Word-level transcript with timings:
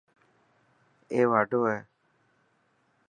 اي 1.11 1.19
واڍو 1.31 1.59
هي. 1.69 1.79